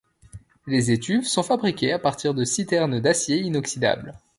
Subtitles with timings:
[0.65, 4.15] Les étuves sont fabriquées à partir de citernes d’acier inoxydable.